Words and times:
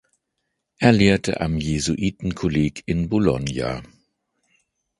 Er 0.79 0.93
lehrte 0.93 1.41
am 1.41 1.59
Jesuitenkolleg 1.59 2.81
in 2.87 3.07
Bologna. 3.07 3.83